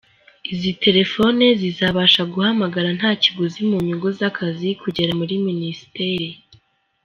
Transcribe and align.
Izo 0.53 0.71
telefoni 0.83 1.45
zizabafasha 1.61 2.21
guhamagara 2.31 2.89
nta 2.97 3.11
kiguzi 3.21 3.59
mu 3.69 3.77
nyungu 3.85 4.07
z’akazi 4.17 4.69
kugera 4.83 5.11
muri 5.19 5.33
Minisiteri. 5.47 6.29